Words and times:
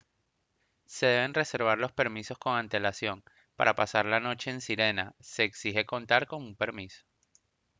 se 0.87 1.05
deben 1.05 1.35
reservar 1.35 1.77
los 1.77 1.91
permisos 1.91 2.39
con 2.39 2.57
antelación 2.57 3.23
para 3.55 3.75
pasar 3.75 4.07
la 4.07 4.19
noche 4.19 4.49
en 4.49 4.59
sirena 4.59 5.13
se 5.19 5.43
exige 5.43 5.85
contar 5.85 6.25
con 6.25 6.41
un 6.41 6.55
permiso 6.55 7.03